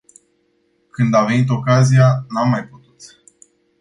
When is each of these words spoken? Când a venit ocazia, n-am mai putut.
Când 0.89 1.13
a 1.15 1.25
venit 1.25 1.49
ocazia, 1.49 2.25
n-am 2.29 2.49
mai 2.49 2.67
putut. 2.67 2.95